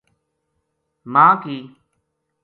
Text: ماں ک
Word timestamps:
ماں 1.11 1.33
ک 1.43 1.45